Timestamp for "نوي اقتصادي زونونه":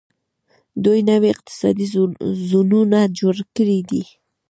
1.09-2.99